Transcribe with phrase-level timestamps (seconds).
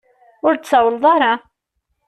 [0.47, 1.33] Ur d-tsawleḍ ara.